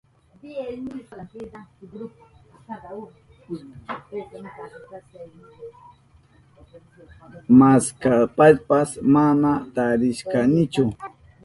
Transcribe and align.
Maskashpapas 7.59 8.89
mana 9.13 9.51
tarishkanichu. 9.75 10.85